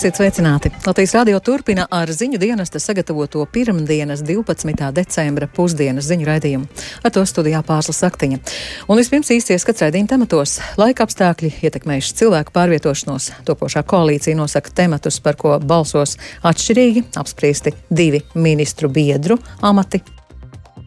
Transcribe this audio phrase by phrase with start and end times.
[0.00, 0.70] Esiet sveicināti!
[0.86, 4.86] Latvijas radio turpina ar ziņu dienesta sagatavoto pirmdienas 12.
[4.96, 6.68] decembra pusdienas ziņu raidījumu.
[7.04, 8.38] Ar to studijā pārslas saktiņa.
[8.88, 13.26] Un vispirms īsties, kad raidījuma tematos laika apstākļi ietekmējuši cilvēku pārvietošanos.
[13.50, 16.16] Topošā koalīcija nosaka tematus, par ko balsos
[16.48, 20.00] atšķirīgi, apspriesti divi ministru biedru amati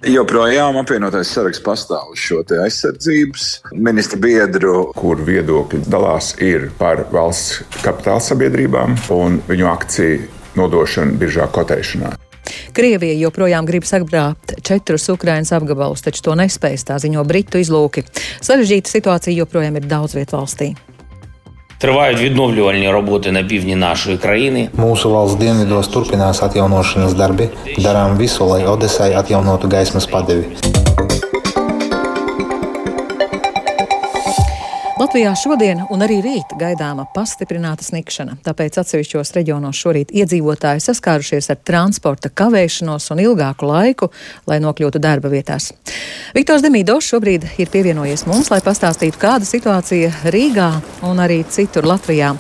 [0.04, 7.62] Joprojām apvienotais saraksts pastāv uz šo aizsardzības ministra biedru, kur viedokļi dalās ir par valsts
[7.86, 10.28] kapitāla sabiedrībām un viņu akciju
[10.60, 12.12] nodošanu biržā kotēšanā.
[12.76, 18.04] Krievija joprojām grib sagrābt četrus Ukrainas apgabalus, taču to nespējas, tā ziņo Britu izlūki.
[18.44, 20.74] Sarežģīta situācija joprojām ir daudz vietu valstī.
[21.83, 24.69] Тривають відновлювальні роботи на півдні нашої країни.
[24.77, 27.49] Mūsu valsts dienvidos turpinās atjaunošanas darbi.
[27.79, 30.72] Darām visu, lai Odesai atjaunotu gaismas padevi.
[35.04, 41.58] Latvijā šodien un arī rīt gaidāma pastiprināta sniegšana, tāpēc atsevišķos reģionos šorīt iedzīvotāji saskārušies ar
[41.68, 44.08] transporta kavēšanos un ilgāku laiku,
[44.48, 45.74] lai nokļūtu darba vietās.
[46.38, 50.70] Viktors Demīdos šobrīd ir pievienojies mums, lai pastāstītu, kāda situācija Rīgā
[51.10, 52.32] un arī citur Latvijā.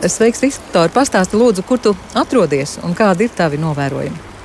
[0.00, 0.88] Sveiks, Viktor!
[0.96, 4.35] Pastāsti lūdzu, kur tu atrodies un kādi ir tavi novērojumi?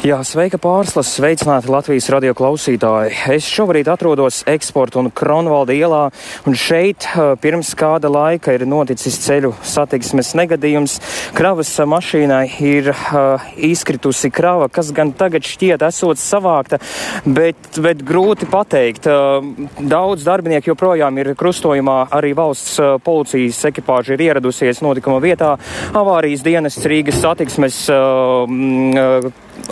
[0.00, 3.10] Jā, sveika pārslas, sveicināti Latvijas radio klausītāji.
[3.34, 6.06] Es šobrīd atrodos eksporta un Kronvalda ielā,
[6.48, 7.04] un šeit
[7.42, 10.94] pirms kāda laika ir noticis ceļu satiksmes negadījums.
[11.36, 16.80] Kravas mašīnai ir uh, izkritusi krava, kas gan tagad šķiet esot savākta,
[17.28, 19.04] bet, bet grūti pateikt.
[19.04, 25.58] Uh, daudz darbinieku joprojām ir krustojumā, arī valsts uh, policijas ekipāža ir ieradusies notikuma vietā.
[25.92, 29.28] Avārijas dienas Rīgas satiksmes uh,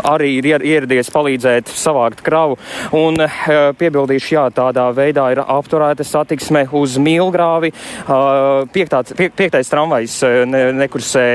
[0.07, 2.59] arī ir ieradies palīdzēt savākt kravu.
[2.97, 3.41] Un eh,
[3.79, 7.73] piebildīšu, jā, tādā veidā ir apturēta satiksme uz Milgrāvi.
[7.73, 11.27] Eh, piektā, pie, piektais tramvajs eh, ne, nekursē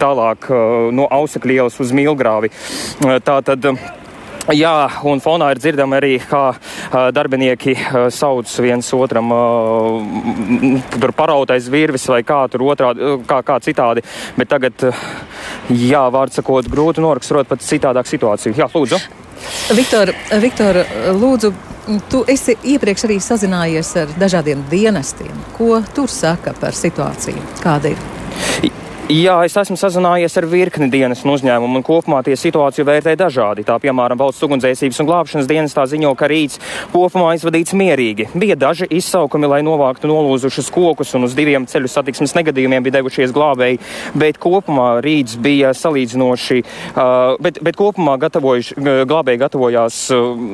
[0.00, 0.50] tālāk
[0.94, 2.50] no Ausakļielas uz Milgrāvi.
[3.24, 3.66] Tātad,
[4.48, 11.12] Jā, un fonā ir dzirdami arī, kā uh, darbinieki uh, sauc viens otram uh, tur
[11.16, 14.04] parautais virvis vai kā tur otrādi, kā, kā citādi.
[14.38, 15.04] Bet tagad, uh,
[15.68, 18.56] jā, vārds sakot, grūti noraksturot pat citādāk situāciju.
[18.58, 19.00] Jā, lūdzu.
[19.76, 20.82] Viktor, Viktor,
[21.20, 21.52] lūdzu,
[22.10, 25.32] tu esi iepriekš arī sazinājies ar dažādiem dienestiem.
[25.56, 27.44] Ko tur saka par situāciju?
[27.62, 28.79] Kāda ir?
[29.10, 33.64] Jā, es esmu sazinājies ar virkni dienas un uzņēmumu, un kopumā tie situāciju vērtē dažādi.
[33.66, 36.60] Tā, piemēram, valsts ugunsdzēsības un glābšanas dienas tā ziņo, ka rīts
[36.92, 38.28] kopumā izvadīts mierīgi.
[38.38, 43.34] Bija daži izsaukumi, lai novāktu nolūzušus kokus, un uz diviem ceļu satiksmes negadījumiem bija devušies
[43.34, 43.80] glābēji,
[44.14, 50.46] bet kopumā rīts bija salīdzinoši, uh, bet, bet kopumā glābēji gatavojās uh,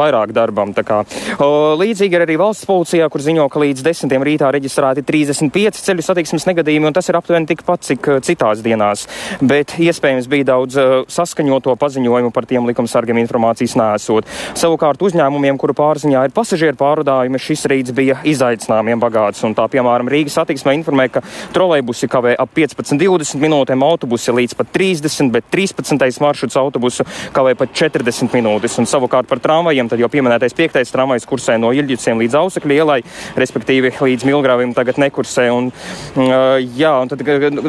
[0.00, 0.72] vairāk darbam.
[0.72, 6.08] Uh, līdzīgi ir arī valsts policijā, kur ziņo, ka līdz desmitiem rītā reģistrēti 35 ceļu
[6.08, 9.06] satiksmes negadījumi, un tas ir aptuveni tikpat, cik cik eh, citās dienās,
[9.40, 14.26] bet iespējams bija daudz uh, saskaņoto paziņojumu par tiem likumsargiem informācijas nesot.
[14.58, 19.42] Savukārt uzņēmumiem, kuru pārziņā ir pasažieru pārvadājumi, šis rīts bija izaicinājumiem bagāts.
[19.46, 21.22] Un tā, piemēram, Rīgas attīstībā informē, ka
[21.54, 26.20] trolejbusi kavē ap 15-20 minūtēm, autobusi līdz pat 30, bet 13.
[26.22, 28.78] maršruts autobusu kavē pat 40 minūtes.
[28.80, 33.00] Un savukārt par tramvajiem, tad jau pieminētais piektais tramvajs kursē no Ilģiciem līdz Ausekļu ielai,
[33.38, 35.48] respektīvi līdz Milgrāvim tagad nekursē.
[35.54, 37.24] Un, uh, jā, un tad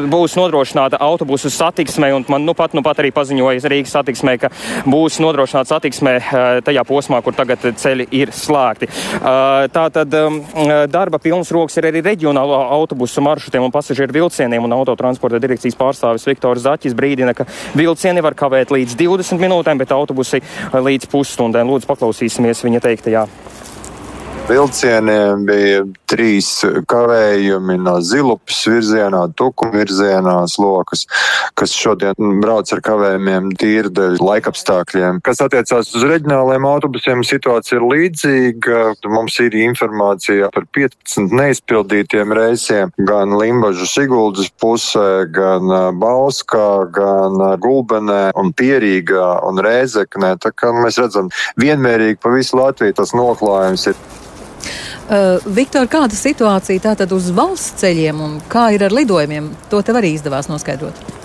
[0.09, 4.51] būs nodrošināta autobusu satiksme, un man nu pat, nu pat arī paziņoja Rīgas satiksmē, ka
[4.89, 8.89] būs nodrošināta satiksme eh, tajā posmā, kur tagad ceļi ir slēgti.
[8.89, 10.41] Eh, tā tad um,
[10.91, 16.27] darba pilns rokas ir arī reģionālo autobusu maršrutiem un pasažieru vilcieniem, un autotransporta direkcijas pārstāvis
[16.29, 17.47] Viktors Zaķis brīdina, ka
[17.77, 20.41] vilcieni var kavēt līdz 20 minūtēm, bet autobusi
[20.73, 21.69] līdz pusstundēm.
[21.69, 23.27] Lūdzu, paklausīsimies viņa teiktajā
[24.49, 26.49] vilcieniem bija trīs
[26.89, 31.05] kavējumi no Zilupas virzienā, Tukuma virzienā, lokas,
[31.59, 35.21] kas šodien brauc ar kavējumiem tīri dēļ laikapstākļiem.
[35.25, 38.81] Kas attiecās uz reģionāliem autobusiem, situācija ir līdzīga.
[39.09, 45.69] Mums ir informācija par 15 neizpildītiem reisiem gan Limbažu Siguldas pusē, gan
[46.01, 50.35] Bauskā, gan Gulbenē un Pierīgā un Rēzeknē.
[50.41, 51.29] Tā kā mēs redzam,
[51.61, 54.01] vienmērīgi pa visu Latviju tas noklājums ir.
[55.09, 59.47] Uh, Viktor, kāda situācija tātad uz valsts ceļiem un kā ir ar lidojumiem?
[59.71, 61.18] To tev arī izdevās noskaidrot.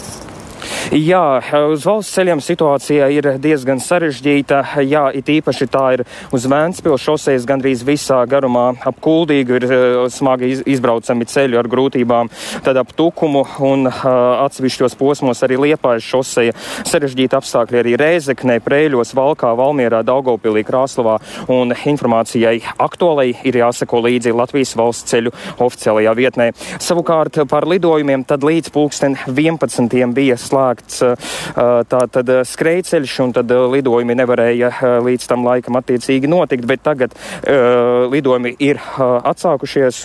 [0.92, 1.40] Jā,
[1.72, 4.60] uz valsts ceļiem situācija ir diezgan sarežģīta.
[4.84, 6.02] Jā, it īpaši tā ir
[6.34, 8.66] uz Vēncpils šosejas gandrīz visā garumā.
[8.84, 9.78] Ap kuldīgu ir uh,
[10.12, 12.28] smagi iz, izbraucami ceļi ar grūtībām,
[12.66, 14.04] tad ap tukumu un uh,
[14.44, 16.56] atsevišķos posmos arī liepājas šoseja.
[16.90, 21.16] Sarežģīti apstākļi arī Rēzeknē, Prēļos, Valkā, Valmierā, Daugopilī, Krāslavā
[21.54, 25.32] un informācijai aktuālai ir jāsako līdzi Latvijas valsts ceļu
[25.64, 26.50] oficiālajā vietnē.
[26.76, 30.12] Savukārt par lidojumiem tad līdz pulksten 11.
[30.12, 30.73] bija slēgts
[31.90, 34.70] tātad skrejceļš un tad lidojumi nevarēja
[35.04, 37.14] līdz tam laikam attiecīgi notikt, bet tagad
[38.12, 40.02] lidojumi ir atsākušies,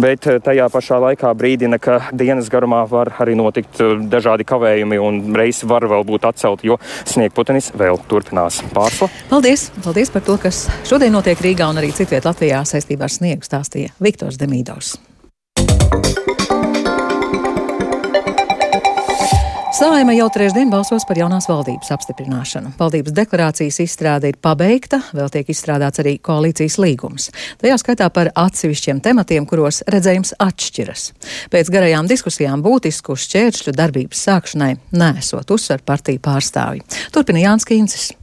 [0.00, 3.80] bet tajā pašā laikā brīdina, ka dienas garumā var arī notikt
[4.10, 9.10] dažādi kavējumi un reisi var vēl būt atcelti, jo sniegputenis vēl turpinās pārsla.
[9.30, 9.68] Paldies!
[9.84, 13.94] Paldies par to, kas šodien notiek Rīgā un arī citviet Latvijā saistībā ar sniegu stāstīja
[14.02, 14.96] Viktors Demīdovs.
[19.76, 22.70] Sāima jau trešdien balsos par jaunās valdības apstiprināšanu.
[22.78, 27.28] Valdības deklarācijas izstrāde ir pabeigta, vēl tiek izstrādāts arī koalīcijas līgums.
[27.60, 31.06] Tajā skaitā par atsevišķiem tematiem, kuros redzējums atšķiras.
[31.52, 36.86] Pēc garajām diskusijām būtisku šķēršļu darbības sākšanai nesot uzsver partiju pārstāvji.
[37.12, 38.14] Turpina Jānis Kīncis.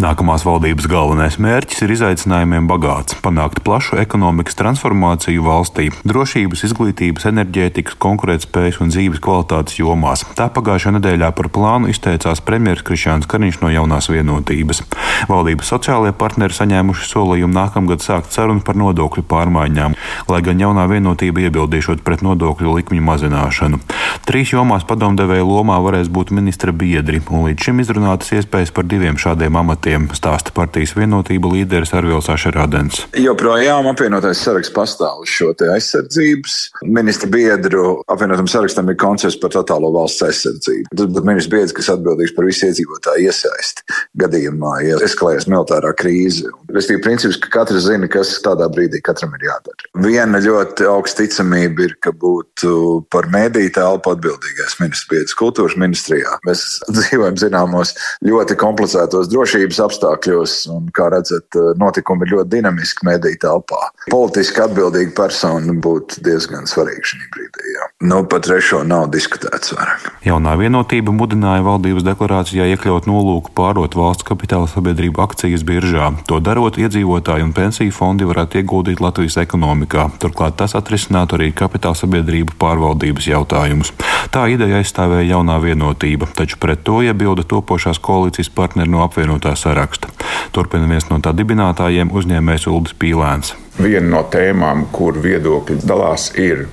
[0.00, 7.98] Nākamās valdības galvenais mērķis ir izaicinājumiem bagāts- panākt plašu ekonomikas transformāciju valstī, drošības, izglītības, enerģētikas,
[8.00, 10.24] konkurētspējas un dzīves kvalitātes jomās.
[10.34, 14.82] Tā pagājušajā nedēļā par plānu izteicās premjerministrs Krišāns Kariņš no jaunās vienotības.
[15.28, 19.94] Valdības sociālajie partneri saņēmuši solījumu nākamgad sākt sarunu par nodokļu pārmaiņām,
[20.28, 23.80] lai gan jaunā vienotība iebildīšot pret nodokļu likmju mazināšanu.
[24.24, 29.16] Trīs jomās padomdevēja lomā varēs būt ministra biedri, un līdz šim izrunātas iespējas par diviem
[29.16, 33.02] šādiem amatiem amatiem, stāsta partijas vienotība līderis Arvils Ašerādens.
[33.18, 36.54] Joprojām apvienotais saraksts pastāv uz šo aizsardzības.
[36.86, 40.92] Ministra biedru apvienotam sarakstam ir koncepts par totālo valsts aizsardzību.
[40.94, 43.82] Tas būtu ministrs biedrs, kas atbildīgs par visu iedzīvotāju iesaisti
[44.22, 46.46] gadījumā, ja eskalējas militārā krīze.
[46.70, 49.90] Restīvi princips, ka katrs zina, kas tādā brīdī katram ir jādara.
[49.98, 56.38] Viena ļoti augsta ticamība ir, ka būtu par mēdīju telpu atbildīgais ministrs biedrs kultūras ministrijā.
[56.46, 62.50] Mēs dzīvojam zināmos ļoti komplicētos drošības drošības apstākļos, un, kā redzat, eh, notikumi ir ļoti
[62.50, 63.90] dinamiski mediju telpā.
[64.10, 67.74] Politiski atbildīga persona būtu diezgan svarīga šī brīdī.
[67.76, 67.86] Jā.
[68.02, 70.08] Nu, pat trešo nav diskutēts vairāk.
[70.26, 76.08] Jaunā vienotība mudināja valdības deklarācijā iekļaut nolūku pārdot valsts kapitāla sabiedrību akcijas biržā.
[76.26, 80.08] To darot, iedzīvotāji un pensiju fondi varētu ieguldīt Latvijas ekonomikā.
[80.18, 83.94] Turklāt tas atrisinātu arī kapitāla sabiedrību pārvaldības jautājumus.
[84.34, 90.10] Tā ideja aizstāvēja jaunā vienotība, taču pret to iebilda topošās koalīcijas partneri no apvienotās saraksta.
[90.50, 93.54] Turpina viens no tā dibinātājiem uzņēmējs Uldis Pīlēns.
[93.78, 96.66] Viena no tēmām, kur viedokļi dalās, ir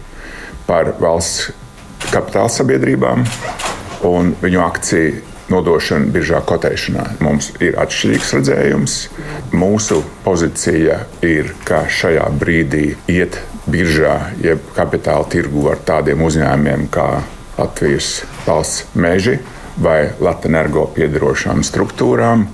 [0.70, 1.50] par valsts
[2.14, 3.26] kapitāla sabiedrībām
[4.06, 7.06] un viņu akciju nodošanu biržā kotēšanā.
[7.26, 8.98] Mums ir atšķirīgs redzējums.
[9.58, 13.40] Mūsu pozīcija ir, ka šajā brīdī iet
[13.70, 17.10] biržā, jeb kapitāla tirgu ar tādiem uzņēmumiem kā
[17.58, 19.40] Latvijas valsts meži
[19.82, 22.46] vai Latvijas energo piedarošām struktūrām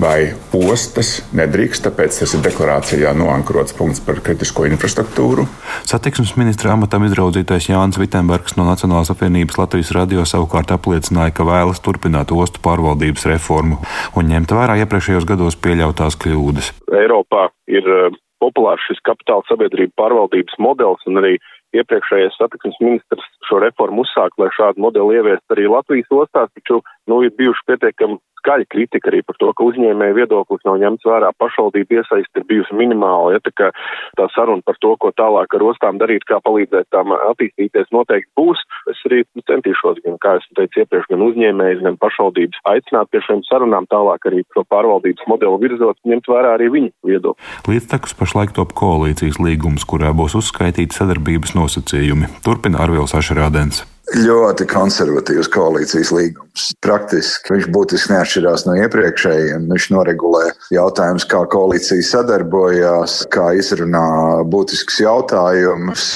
[0.00, 5.46] vai ostas nedrīkst, tāpēc tas ir deklarācijā noankrots punkts par kritisko infrastruktūru.
[5.86, 11.82] Satiksmes ministra amatam izraudzītais Jānis Vitsenbergs no Nacionālās apvienības Latvijas radio savukārt apliecināja, ka vēlas
[11.84, 13.80] turpināt ostu pārvaldības reformu
[14.18, 16.72] un ņemt vērā iepriekšējos gados pieļautās kļūdas.
[16.94, 21.36] Eiropā ir eh, populārs šis kapitāla sabiedrību pārvaldības modelis un arī
[21.80, 26.80] iepriekšējais satiksmes ministrs šo reformu uzsākt, lai šādu modeli ieviest arī Latvijas ostās, taču
[27.10, 31.32] nu, ir bijuši pietiekami skaļa kritika arī par to, ka uzņēmēja viedoklis nav ņemts vērā,
[31.40, 33.70] pašvaldība iesaisti ir bijusi minimāla, ja tā, kā
[34.18, 38.60] tā saruna par to, ko tālāk ar ostām darīt, kā palīdzēt tām attīstīties, noteikti būs.
[38.92, 43.40] Es arī centīšos, gan, kā es teicu iepriekš, gan uzņēmējs, gan pašvaldības aicināt pie šiem
[43.48, 47.52] sarunām tālāk arī šo pārvaldības modeli virzot, ņemt vērā arī viņu viedokli.
[47.70, 52.30] Līdztekus pašlaik top koalīcijas līgums, kurā būs uzskaitīti sadarbības nosacījumi.
[52.44, 56.66] Turpina Arvils Ašrādens ļoti konservatīvs koalīcijas līgums.
[56.84, 59.64] Praktiski viņš būtiski neatšķirās no iepriekšējiem.
[59.72, 60.44] Viņš noregulē
[60.74, 64.04] jautājumus, kā koalīcija sadarbojās, kā izrunā
[64.50, 66.06] būtiskus jautājumus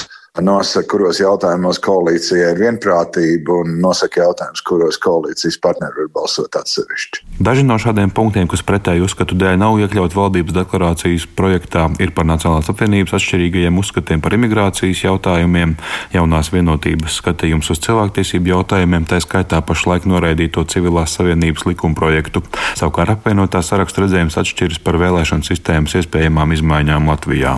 [0.43, 7.23] nosaka, kuros jautājumos koalīcija ir vienprātība, un nosaka jautājumus, kuros koalīcijas partneri var balsot atsevišķi.
[7.39, 12.27] Daži no šādiem punktiem, kas pretēji uzskatu dēļ nav iekļauts valdības deklarācijas projektā, ir par
[12.29, 15.77] Nacionālās apvienības atšķirīgajiem uzskatiem par imigrācijas jautājumiem,
[16.13, 22.43] jaunās vienotības skatījums uz cilvēktiesību jautājumiem, tā skaitā pašlaik noraidīto civilās savienības likuma projektu.
[22.79, 27.57] Savukārt apvienotā saraksta redzējums atšķiras par vēlēšanu sistēmas iespējamām izmaiņām Latvijā.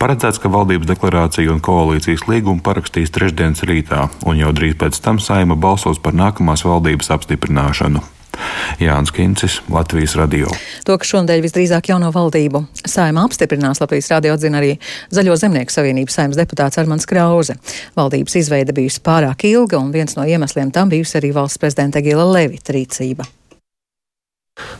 [0.00, 5.00] Paredzēts, ka valdības deklarācija un koalīcijas koalīcijas līgumu parakstīs trešdienas rītā, un jau drīz pēc
[5.00, 8.00] tam saima balsos par nākamās valdības apstiprināšanu.
[8.78, 10.48] Jānis Kincis, Latvijas radio.
[10.86, 14.76] To, ka šonadēļ visdrīzāk jauno valdību saima apstiprinās, Latvijas radio atzina arī
[15.10, 17.58] Zaļo zemnieku savienības saimas deputāts Armans Krauze.
[17.96, 22.28] Valdības izveida bijusi pārāk ilga, un viens no iemesliem tam bijusi arī valsts prezidenta Gila
[22.30, 23.26] Levita rīcība.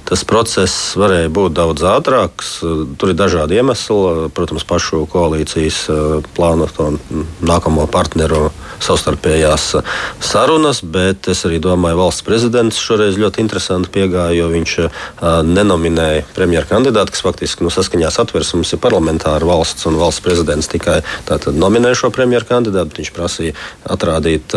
[0.09, 2.59] Tas process varēja būt daudz ātrāks.
[2.97, 4.29] Tur ir dažādi iemesli.
[4.33, 6.95] Protams, pašu koalīcijas eh, plānoto
[7.45, 8.49] nākamo partneru
[8.85, 9.91] savstarpējās eh,
[10.25, 15.03] sarunas, bet es arī domāju, valsts prezidents šoreiz ļoti interesanti piegāja, jo viņš eh,
[15.49, 21.01] nenominēja premjeru kandidātu, kas faktiski nu, saskaņā satversmes ir parlamentāra valsts un valsts prezidents tikai
[21.53, 22.97] nominē šo premjeru kandidātu.
[22.99, 23.55] Viņš prasīja
[23.89, 24.55] atrādīt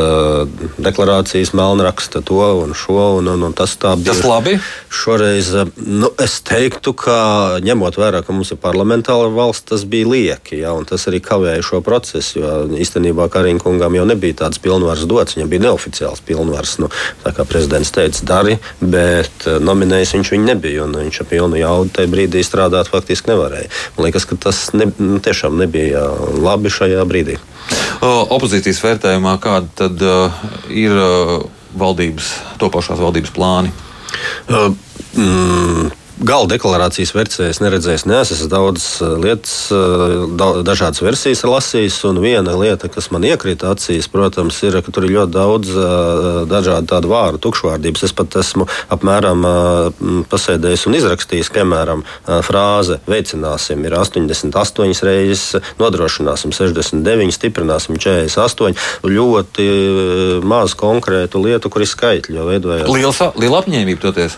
[0.81, 4.15] deklarācijas, melnraksta to un šo, un, un, un tas tā bija.
[4.15, 4.57] Tas labi?
[4.91, 9.83] Šo šoreiz, eh, nu, es teiktu, ka ņemot vērā, ka mums ir parlamentāra valsts, tas
[9.83, 10.61] bija lieki.
[10.61, 12.39] Ja, tas arī kavēja šo procesu.
[12.39, 16.77] Jo īstenībā Kariņkungam jau nebija tāds pilnvars dots, viņam bija neoficiāls pilnvars.
[16.79, 16.89] Nu,
[17.23, 20.87] tā kā prezidents teica, dari, bet eh, nominējis viņš viņu nebija.
[20.91, 23.71] Viņš ar pilnu jaudu tajā brīdī strādāt faktiski nevarēja.
[23.97, 26.05] Man liekas, ka tas ne, nu, tiešām nebija
[26.39, 27.39] labi šajā brīdī.
[28.01, 30.39] Opozīcijas vērtējumā kāda tad uh,
[30.73, 31.43] ir uh,
[31.77, 33.73] valdības, topošās valdības plāni?
[34.49, 34.71] Uh,
[35.15, 35.91] mm,
[36.21, 40.27] Gala deklarācijas versijā es neredzēju, neesmu es daudz uh, lietas, uh,
[40.61, 41.95] dažādas versijas lasījis.
[42.11, 45.87] Un viena lieta, kas man iekrita acīs, protams, ir, ka tur ir ļoti daudz uh,
[46.49, 48.05] dažādu tādu vārdu, tukšvārdības.
[48.05, 49.47] Es pat esmu apmēram
[50.29, 52.05] pasēdējis un izrakstījis, piemēram,
[52.45, 58.77] frāze veicināsim ir 88 reizes, nodrošināsim 69, stiprināsim 48.
[59.09, 59.67] Ļoti
[60.45, 62.45] maz konkrētu lietu, kur ir skaitļi.
[62.45, 64.37] Liela apņēmība toties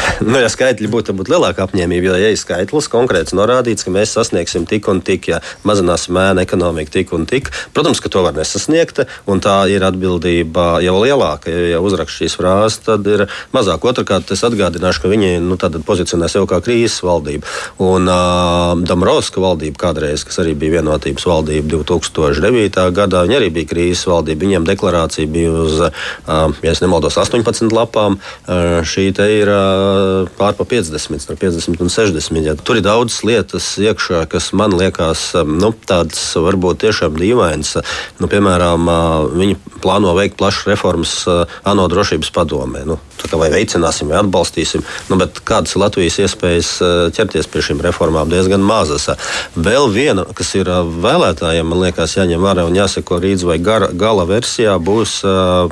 [0.21, 4.67] nu, ja skaitļi būtu būt lielāka apņēmība, ja ir skaitlis konkrēts norādīts, ka mēs sasniegsim
[4.69, 9.03] tik un tik, ja mazināsim mēnu ekonomiku tik un tik, protams, ka to var nesasniegt,
[9.31, 11.51] un tā ir atbildība jau lielāka.
[11.51, 13.25] Ja, ja uzrakst šīs frāzes, tad ir
[13.55, 13.85] mazāk.
[13.91, 17.47] Otrakārt, es atgādināšu, ka viņi nu, pozicionē sev kā krīzes valdību.
[17.83, 22.85] Un uh, Damrovska valdība kādreiz, kas arī bija vienotības valdība 2009.
[22.95, 24.45] gadā, viņi arī bija krīzes valdība.
[24.45, 28.19] Viņiem deklarācija bija uz, uh, ja nemaldos, 18 lapām.
[28.45, 32.41] Uh, šī te ir uh, pārpa 50, starp 50 un 60.
[32.45, 32.55] Ja.
[32.55, 37.77] Tur ir daudzas lietas iekšā, kas man liekas um, nu, tādas varbūt tiešām dīvainas.
[38.21, 42.83] Nu, piemēram, uh, viņi plāno veikt plašas reformas uh, ANO drošības padomē.
[42.87, 42.99] Nu,
[43.31, 44.85] vai veicināsim, vai atbalstīsim.
[45.09, 48.29] Nu, kādas ir Latvijas iespējas uh, ķerties pie šīm reformām?
[48.31, 49.09] Diezgan mazas.
[49.55, 50.69] Vēl viena, kas ir
[51.05, 55.19] vēlētājiem, man liekas, jāņem vērā un jāseko rīdz, vai gara, gala versijā būs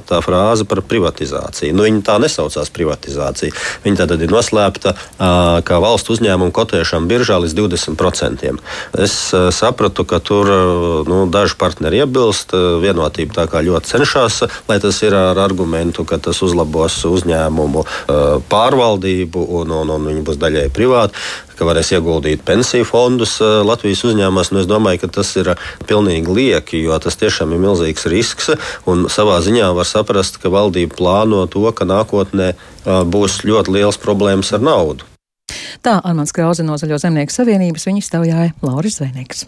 [0.10, 1.76] tā frāze par privatizāciju.
[1.76, 3.56] Nu, viņi tā nesaucās privatizācija.
[3.86, 4.94] Viņi tātad ir ir noslēpta
[5.66, 8.54] kā valsts uzņēmuma kotēšana biržā līdz 20%.
[9.02, 9.16] Es
[9.58, 10.50] sapratu, ka tur
[11.10, 16.22] nu, daži partneri iebilst, vienotība tā kā ļoti cenšas, lai tas ir ar argumentu, ka
[16.22, 17.86] tas uzlabos uzņēmumu
[18.52, 21.18] pārvaldību un, un, un viņi būs daļai privāti
[21.60, 24.54] ka varēs ieguldīt pensiju fondus Latvijas uzņēmumos.
[24.64, 25.54] Es domāju, ka tas ir
[25.90, 28.52] pilnīgi lieki, jo tas tiešām ir milzīgs risks.
[28.90, 32.54] Un savā ziņā var saprast, ka valdība plāno to, ka nākotnē
[32.86, 35.08] būs ļoti liels problēmas ar naudu.
[35.86, 39.48] Tā Armāns Krause no Zaļo zemnieku savienības viņa stāvjāja Lauris Zvēnieks.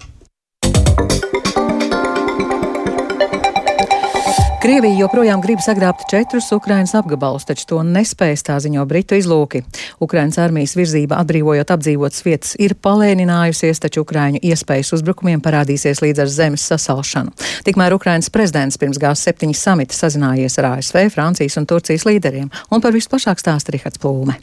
[4.62, 9.64] Krievija joprojām grib sagrābt četrus Ukrainas apgabalus, taču to nespējas tā ziņo Britu izlūki.
[10.06, 16.30] Ukrainas armijas virzība atbrīvojot apdzīvotas vietas ir palēninājusies, taču Ukraiņu iespējas uzbrukumiem parādīsies līdz ar
[16.36, 17.34] zemes sasalšanu.
[17.66, 22.94] Tikmēr Ukrainas prezidents pirms G7 samita sazinājies ar ASV, Francijas un Turcijas līderiem, un par
[22.94, 24.38] visu plašāk stāsta Rihards Plūme.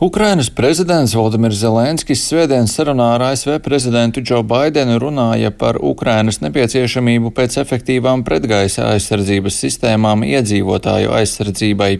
[0.00, 7.32] Ukrainas prezidents Valdemirs Zelenskis svētdien sarunā ar ASV prezidentu Džo Baidenu runāja par Ukrainas nepieciešamību
[7.34, 11.90] pēc efektīvām pretgaisa aizsardzības sistēmām iedzīvotāju aizsardzībai.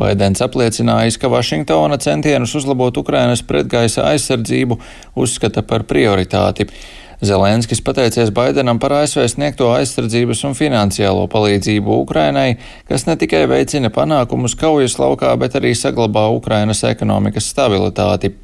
[0.00, 4.80] Baidens apliecinājis, ka Vašingtona centienus uzlabot Ukrainas pretgaisa aizsardzību
[5.20, 6.70] uzskata par prioritāti.
[7.24, 12.58] Zelenskis pateicies Baidenam par ASV sniegto aizsardzības un finansiālo palīdzību Ukrainai,
[12.90, 18.34] kas ne tikai veicina panākumus kaujas laukā, bet arī saglabā Ukrainas ekonomikas stabilitāti.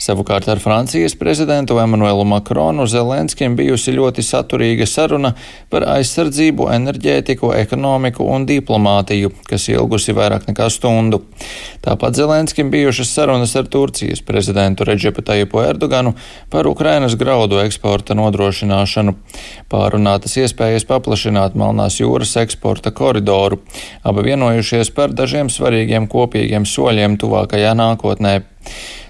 [0.00, 5.32] Savukārt ar Francijas prezidentu Emanuelu Makronu Zelenskim bijusi ļoti saturīga saruna
[5.72, 11.22] par aizsardzību, enerģētiku, ekonomiku un diplomātiju, kas ilgusi vairāk nekā stundu.
[11.84, 16.14] Tāpat Zelenskim bijušas sarunas ar Turcijas prezidentu Reģepu Tajipu Erdoganu
[16.52, 19.14] par Ukrainas graudu eksporta eksporta nodrošināšanu,
[19.70, 23.60] pārunātas iespējas paplašināt Melnās jūras eksporta koridoru,
[24.02, 28.42] abi vienojušies par dažiem svarīgiem kopīgiem soļiem tuvākajā nākotnē.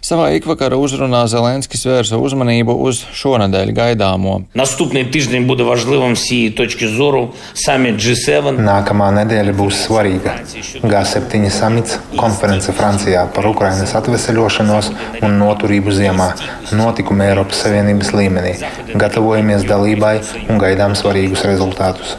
[0.00, 4.33] Savā ikvakara uzrunā Zelenskis vērsa uzmanību uz šonadēļ gaidāmo.
[8.64, 10.38] Nākamā nedēļa būs svarīga.
[10.80, 14.88] G7 samits, konference Francijā par Ukrainas atveseļošanos
[15.21, 16.30] un noturību ziemā,
[16.80, 18.54] notikumi Eiropas Savienības līmenī.
[18.97, 20.14] Gatavojamies dalībai
[20.49, 22.16] un gaidām svarīgus rezultātus.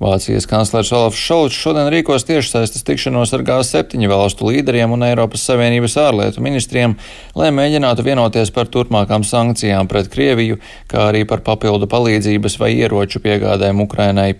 [0.00, 5.29] Vācijas kanclers Olofs Šalts šodien rīkos tiešsaistes tikšanos ar G7 valstu līderiem un Eiropas.
[5.38, 6.96] Savienības ārlietu ministriem,
[7.38, 10.58] lai mēģinātu vienoties par turpmākām sankcijām pret Krieviju,
[10.90, 14.32] kā arī par papildu palīdzības vai ieroču piegādēm Ukrainai.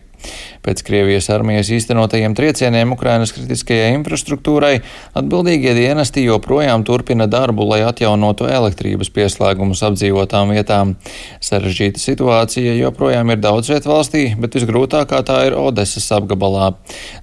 [0.60, 4.74] Pēc Krievijas armijas īstenotajiem triecieniem Ukrainas kritiskajai infrastruktūrai
[5.16, 10.94] atbildīgie dienesti joprojām turpina darbu, lai atjaunotu elektrības pieslēgumus apdzīvotām vietām.
[11.44, 16.74] Sarežģīta situācija joprojām ir daudz viet valstī, bet visgrūtākā tā ir Odesas apgabalā.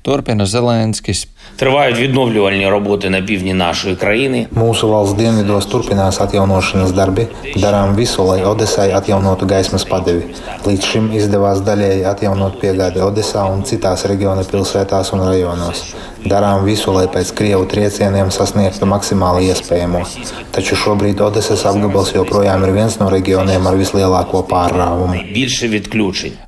[0.07, 1.27] Turpina Zelenskis.
[1.56, 4.46] Тривають відновлювальні роботи на півдні нашої країни.
[4.56, 7.28] Mūsu valsts dienvidos turpinās atjaunošanas darbi.
[7.64, 10.24] Darām visu, lai Odesai atjaunotu gaismas padevi.
[10.66, 15.84] Līdz šim izdevās daļēji atjaunot piegādi Odesā un citās reģiona pilsētās un rajonos.
[16.27, 20.01] Darām visu, lai pēc krievu triecieniem sasniegtu maksimāli iespējamo,
[20.51, 25.21] taču šobrīd Odeses apgabals joprojām ir viens no reģioniem ar vislielāko pārrāvumu.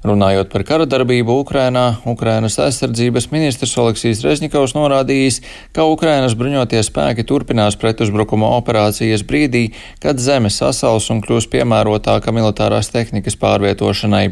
[0.03, 5.39] Runājot par kara darbību Ukrainā, Ukrainas aizsardzības ministrs Oleksijas Rezņikovs norādījis,
[5.75, 9.69] ka Ukrainas bruņotie spēki turpinās pretuzbrukuma operācijas brīdī,
[10.03, 14.25] kad zeme sasals un kļūs piemērotāka militārās tehnikas pārvietošanai.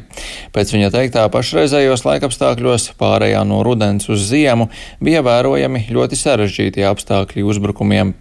[0.51, 4.67] Pēc viņa teiktā pašreizējos laikapstākļos pārējā no rudens uz ziemu
[4.99, 8.13] bija vērts vērojami ļoti sarežģīti apstākļi uzbrukumiem.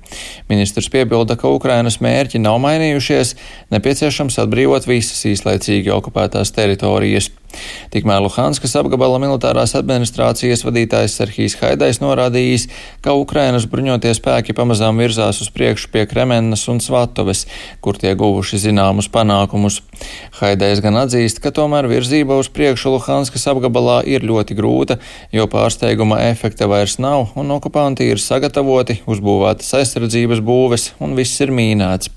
[0.50, 3.34] Ministrs piebilda, ka Ukrainas mērķi nav mainījušies,
[3.74, 7.30] nepieciešams atbrīvot visas īslaicīgi okupētās teritorijas.
[7.94, 12.66] Tikmēr Luhanskas apgabala militārās administrācijas vadītājs Serhijas Haidais norādījis,
[13.04, 17.46] ka Ukrainas bruņotie spēki pamazām virzās uz priekšu pie Kremenas un Svatoves,
[17.84, 19.80] kur tie guvuši zināmus panākumus.
[20.40, 24.98] Haidais gan atzīst, ka tomēr virzība uz priekšu Luhanskas apgabalā ir ļoti grūta,
[25.32, 31.54] jo pārsteiguma efekta vairs nav un okupanti ir sagatavoti, uzbūvētas aizsardzības būves un viss ir
[31.54, 32.12] mīnēts.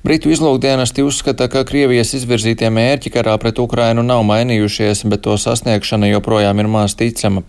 [0.00, 6.08] Britu izlūkdienesti uzskata, ka Krievijas izvirzītie mērķi karā pret Ukrainu nav mainījušies, bet to sasniegšana
[6.08, 7.42] joprojām ir maz ticama.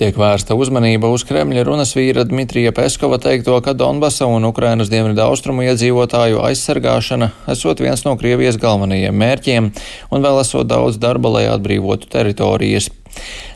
[0.00, 5.22] Tiek vērsta uzmanība uz Kremļa runas vīra Dmitrija Peskova teikto, ka Donbasa un Ukrainas dienvidu
[5.22, 9.70] austrumu iedzīvotāju aizsargāšana esot viens no Krievijas galvenajiem mērķiem
[10.10, 12.90] un vēl esot daudz darba, lai atbrīvotu teritorijas.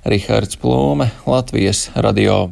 [0.05, 2.47] Rihards Plūme, Latvijas radio.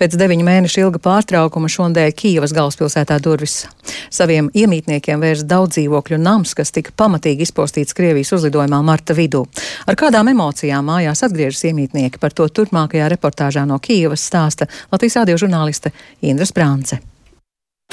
[0.00, 3.64] Pēc deviņu mēnešu ilga pārtraukuma šodien Kijavas galvaspilsētā durvis
[4.10, 9.44] saviem iemītniekiem vērs daudz dzīvokļu nams, kas tika pamatīgi izpostīts Krievijas uzlidojumā marta vidū.
[9.86, 15.38] Ar kādām emocijām mājās atgriežas iemītnieki par to turpmākajā reportāžā no Kijavas stāsta Latvijas radio
[15.40, 17.02] žurnāliste Indra Sprānce.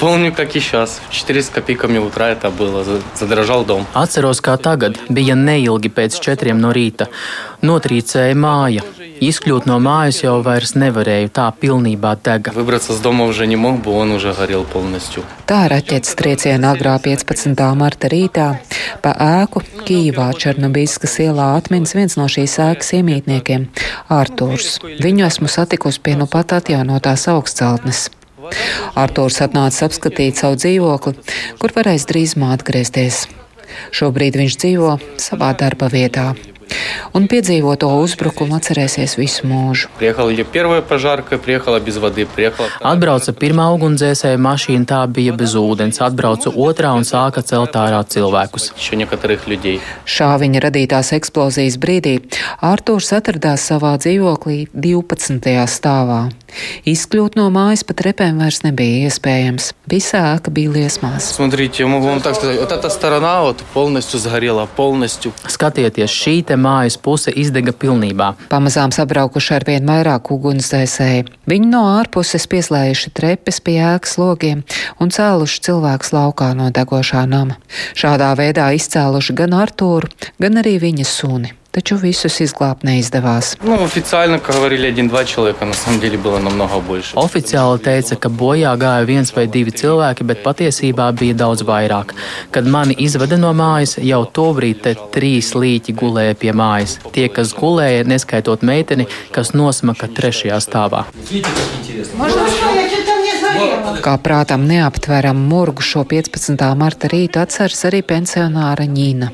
[0.03, 0.99] Помню, как и сейчас.
[1.09, 2.83] В 4 с копейками утра это было.
[3.15, 3.85] Задрожал дом.
[3.93, 4.97] Atceros, kā tagad.
[5.07, 7.07] Bija neilgi pēc četriem no rīta.
[7.63, 8.83] Notrīcēja māja.
[9.23, 12.51] Izkļūt no mājas jau vairs nevarēju, tā pilnībā dega.
[12.51, 15.23] Выбраться с дома уже не мог, бы он уже горел полностью.
[15.47, 17.55] Tā raķetes trieciena agrā 15.
[17.73, 18.57] marta rītā
[19.01, 24.81] pa ēku Kīvā Černobīskas ielā atminas viens no šīs ēkas iemītniekiem - Ārtūrs.
[24.99, 28.09] Viņu esmu satikusi pie nu pat atjaunotās augstceltnes.
[28.98, 31.14] Artūrs atnāca apskatīt savu dzīvokli,
[31.58, 33.24] kur varēs drīzumā atgriezties.
[33.94, 36.32] Šobrīd viņš dzīvo savā darba vietā.
[37.16, 39.88] Un piedzīvo to uzbrukumu atcerēsies visu mūžu.
[42.90, 48.70] Atbrauca pirmā ugunsdzēsēja mašīna, tā bija bez ūdens, atbrauca otrā un sāka celt ārā cilvēkus.
[50.18, 52.18] Šā viņa radītās eksplozijas brīdī
[52.60, 55.56] Artūrs atradās savā dzīvoklī 12.
[55.72, 56.28] stāvā.
[56.87, 59.71] Izkļūt no mājas pa trepēm vairs nebija iespējams.
[59.89, 61.31] Visa ēka bija liesmās.
[61.33, 65.33] Смотрите, я могу вам так сказать, вот эта сторона вот полностью сгорела, полностью.
[65.47, 68.33] Skatieties, šī te mājas puse izdega pilnībā.
[68.49, 71.25] Pamazām sabraukuši ar vien vairāk ugunsdzēsēji.
[71.49, 74.63] Viņi no ārpuses pieslēguši trepes pie ēkas logiem
[74.99, 77.57] un cēluši cilvēkus laukā no degošā nama.
[77.97, 81.53] Šādā veidā izcēluši gan Artūru, gan arī viņa suni.
[81.73, 83.55] Taču visus izglābt neizdevās.
[83.63, 87.15] Ну, официально, как говорили, один-два человека, на самом деле было намного больше.
[87.15, 92.13] Oficiāli teica, ka bojā gāja viens vai divi cilvēki, bet patiesībā bija daudz vairāk.
[92.51, 96.99] Kad mani izveda no mājas, jau tobrīd te trīs līķi gulēja pie mājas.
[97.09, 101.07] Tie, kas gulēja, neskaitot meiteni, kas nosmaka trešajā stāvā.
[104.04, 106.60] Kā prātam neaptveram murgu šo 15.
[106.78, 109.30] marta rītu atceras arī pensionāra Ņīna,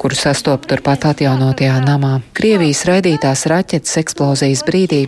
[0.00, 2.12] kuru sastop turpat atjaunotajā namā.
[2.36, 5.02] Krievijas raidītās raķetes eksplozijas brīdī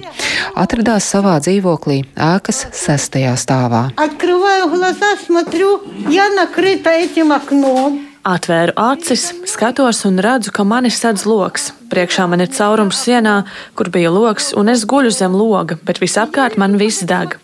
[0.58, 3.88] atradās savā dzīvoklī ēkas sestajā stāvā.
[3.96, 5.72] Atkrivāju glazā, smatru,
[6.12, 8.04] ja nakrita etim aknom.
[8.28, 11.70] Atvēru acis, skatos un redzu, ka mani sedz lokus.
[11.88, 13.38] Priekšā man ir caurums sienā,
[13.78, 17.38] kur bija lokus, un es guļu zem loga, bet visapkārt man viss deg.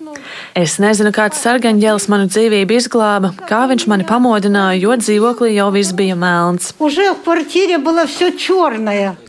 [0.59, 5.95] Es nezinu, kāds sargaņģēlis manu dzīvību izglāba, kā viņš mani pamodināja, jo dzīvoklī jau viss
[5.97, 6.73] bija melns.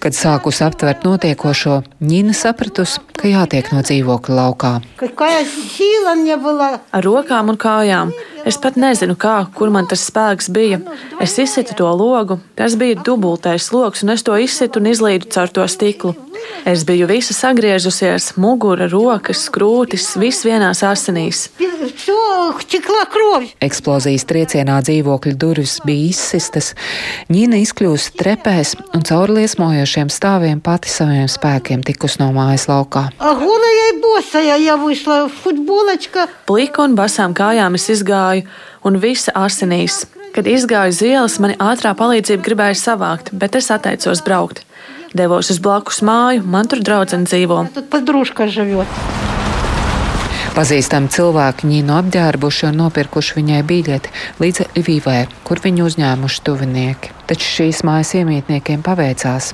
[0.04, 4.74] Kad sākus aptvert notiekošo, Ņina sapratusi, ka jātiek no dzīvokļa laukā.
[6.94, 8.14] Ar rokām un kājām.
[8.46, 10.78] Es pat nezinu, kā, kur man tas spēks bija.
[11.24, 15.50] Es izsitu to logu, tas bija dubultais lokus, un es to izsitu un izlīdu caur
[15.50, 16.14] to stiklu.
[16.70, 21.50] Es biju visa sagriezusies, mugura, rokas, krūtis, viss vienās asinīs.
[23.66, 26.74] Eksplozijas triecienā dzīvokļa durvis bija izsistas.
[27.32, 33.08] Ņina izkļūst trepēs un caur liesmojošiem stāviem pati saviem spēkiem tikus no mājas laukā.
[36.50, 38.46] Plika un basām kājām es izgāju,
[38.86, 40.06] un visa asinīs.
[40.36, 44.66] Kad izgāju uz ielas, mani ātrā palīdzība gribēja savākt, bet es atteicos braukt.
[45.16, 47.64] Devos uz blakus māju, man tur draudzene dzīvo.
[50.56, 57.12] Pazīstami cilvēki Ņīnu apģērbuši un nopirkuši viņai biļeti līdz Ļuvijai, kur viņu uzņēmuši tuvinieki.
[57.28, 59.50] Taču šīs mājas iemītniekiem paveicās.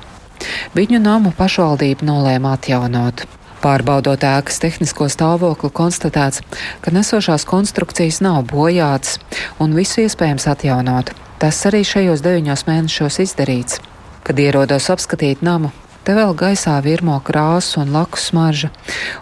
[0.77, 3.25] Viņu namu pašvaldība nolēma atjaunot.
[3.65, 6.45] Pārbaudot ēkas tehnisko stāvokli, konstatēts,
[6.85, 9.17] ka nesošās konstrukcijas nav bojātas
[9.57, 11.15] un visu iespējams atjaunot.
[11.41, 13.81] Tas arī šajos deviņos mēnešos izdarīts.
[14.21, 18.71] Kad ierodos apskatīt namu, te vēl gaisā virmo krāsu un laku smarža,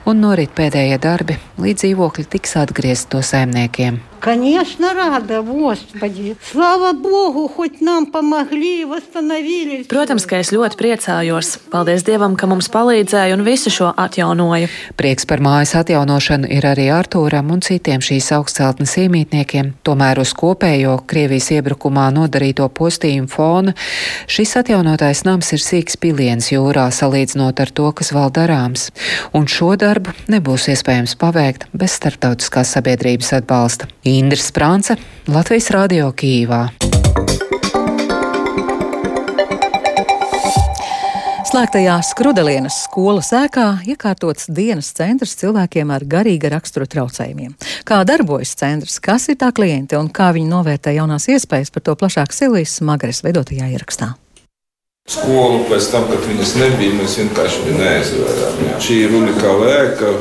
[0.06, 4.09] un norit pēdējie darbi, līdz dzīvokļi tiks atgriezti to saimniekiem.
[4.25, 6.37] Конечно, рада, Господи.
[6.43, 9.87] Слава Богу, хоть нам помогли, восстановились.
[9.87, 11.59] Protams, ka es ļoti priecājos.
[11.69, 14.71] Paldies Dievam, ka mums palīdzēja un visu šo atjaunoja.
[14.97, 19.75] Prieks par mājas atjaunošanu ir arī Artūram un citiem šīs augstceltnes iemītniekiem.
[19.85, 23.77] Tomēr uz kopējo Krievijas iebrukumā nodarīto postījumu fona
[24.27, 28.89] šis atjaunotais nams ir sīks piliens jūrā salīdzinot ar to, kas vēl darāms.
[29.37, 33.93] Un šo darbu nebūs iespējams paveikt bez starptautiskās sabiedrības atbalsta.
[34.10, 34.96] Indra Sprānce,
[35.30, 36.64] Latvijas Rādio Kīvā.
[41.50, 47.54] Slēgtajā Skrudelienas skolas ēkā iekārtots dienas centrs cilvēkiem ar garīga rakstura traucējumiem.
[47.86, 51.98] Kā darbojas centrs, kas ir tā klienti un kā viņi novērtē jaunās iespējas, par to
[52.00, 54.16] plašāk Silvijas Magares veidotajā ierakstā.
[55.10, 58.60] Skolu pēc tam, kad viņas nebija, mēs vienkārši neaizvērām.
[58.86, 60.14] Šī ir unikāla ēka,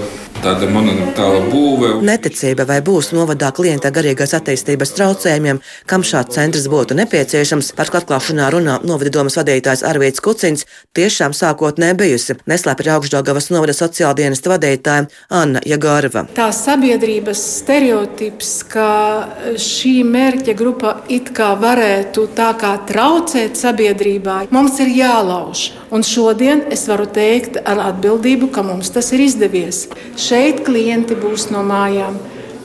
[0.43, 1.91] tāda monumentāla būve.
[2.07, 8.01] Neticība, vai būs novadā klienta garīgās attīstības traucējumiem, kam šāds centrs būtu nepieciešams, par ko
[8.01, 12.39] atklāšanā runā novada domas vadītājs Arvīts Kucins, tiešām sākotnē bijusi.
[12.51, 16.27] Neslēpj augšdaļgavas novada sociāldienesta vadītāja Anna Jagārva.
[16.39, 18.89] Tā sabiedrības stereotips, ka
[19.59, 25.69] šī mērķa grupa it kā varētu tā kā traucēt sabiedrībai, mums ir jālauž.
[25.95, 29.87] Un šodien es varu teikt ar atbildību, ka mums tas ir izdevies.
[30.29, 32.19] Šeit klienti būs no mājām.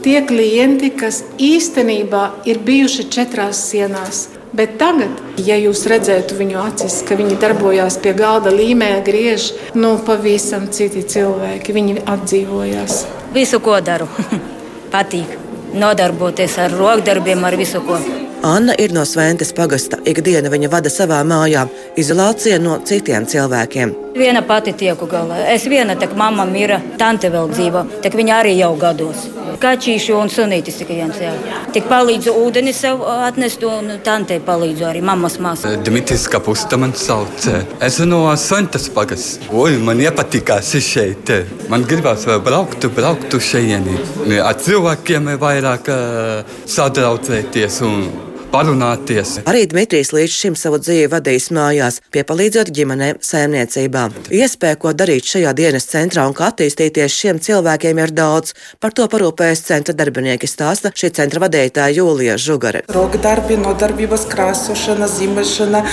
[0.04, 4.26] Tie klienti, kas īstenībā ir bijuši četrās sienās.
[4.54, 9.47] Bet tagad, ja jūs redzētu viņu acis, ka viņi darbojās pie galda līmē, griež,
[9.80, 11.78] nu, pavisam citi cilvēki.
[11.78, 12.99] Viņi atdzīvojās.
[13.38, 14.10] Visu, ko daru,
[14.93, 15.39] patīk.
[15.80, 18.02] Nodarboties ar rokdarbiem, ar visu, ko.
[18.43, 20.01] Anna ir no Svētas pagasta.
[20.03, 21.62] Ikdienu viņa vada savā mājā,
[21.95, 23.93] izolācija no citiem cilvēkiem.
[24.17, 25.38] Viena pati tieku galā.
[25.53, 29.29] Es viena, tā mamma mira, tante vēl dzīvo, tā viņa arī jau gados.
[29.63, 31.21] Kačīšu un sunītis tikai viens.
[31.23, 31.32] Jā.
[31.71, 35.77] Tik palīdzu ūdeni sev atnest un tantei palīdzu arī mammas māsai.
[35.88, 37.47] Dmitris Kapusta man sauc.
[37.79, 39.29] Es no Svētas pagas.
[39.56, 41.32] Oi, man iepatikās šeit.
[41.71, 43.95] Man gribās vēl braukt, braukt šejieni.
[44.43, 45.89] Ar cilvēkiem vairāk
[46.75, 49.39] sadraudzēties un parunāties.
[49.50, 54.06] Arī Dmitrijs līdz šim savu dzīvi vadījis mājās, piepalīdzot ģimenēm saimniecībā.
[54.34, 58.54] Iespēja, ko darīt šajā dienas centrā un kā attīstīties šiem cilvēkiem, ir daudz.
[58.84, 62.84] Par to parūpējas centra darbinieki stāsta šī centra vadītāja Jūlija Žugare.
[62.94, 65.84] Rokdarbi, nodarbības krāsošana, zīmēšana,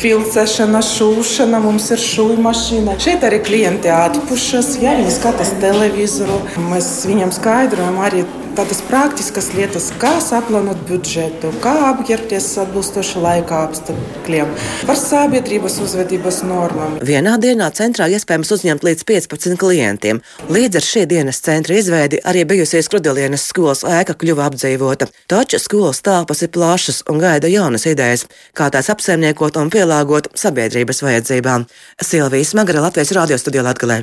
[0.00, 2.98] filcēšana, šūšana, mums ir šūnu mašīna.
[3.02, 6.42] Šeit arī klienti atpušas, ja viņi skatās televizoru.
[6.68, 8.26] Mēs viņam skaidrojam arī
[8.58, 14.50] tādas praktiskas lietas, kā saplānot budžetu, kā apģērbties atbilstoši laika apstākļiem,
[14.88, 16.96] par sabiedrības uzvedības normām.
[17.06, 20.22] Vienā dienā centrā iespējams uzņemt līdz 15 klientiem.
[20.50, 25.06] Līdz ar šī dienas centra izveidi arī bijusies Krudelienas skolas ēka kļuva apdzīvota.
[25.30, 28.26] Taču skolas telpas ir plašas un gaida jaunas idejas,
[28.58, 31.70] kā tās apsaimniekot un pielāgot sabiedrības vajadzībām.
[32.02, 34.02] Silvijas Magara Latvijas radio studijā Latgalē.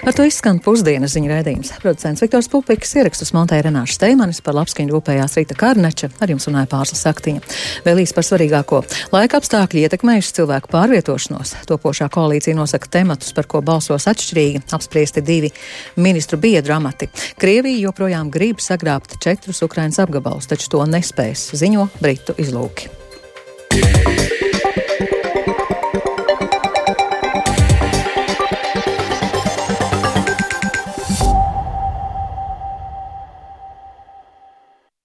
[0.00, 1.72] Ar to izskan pusdienas ziņu raidījums.
[1.82, 6.70] Producents Viktors Pupiks ierakstus montēja Renāša Steimanis par labskaņu rūpējās Rīta Karneča, ar jums runāja
[6.72, 7.42] pārslas saktiņa.
[7.84, 8.80] Vēl īsi par svarīgāko.
[9.12, 11.52] Laika apstākļi ietekmējuši cilvēku pārvietošanos.
[11.68, 14.64] Topošā koalīcija nosaka tematus, par ko balsos atšķirīgi.
[14.78, 15.52] Apspriesti divi
[16.00, 17.10] ministru biedru amati.
[17.40, 22.88] Krievija joprojām grib sagrābt četrus Ukrainas apgabalus, taču to nespēs, ziņo Britu izlūki.
[23.70, 24.19] Yeah.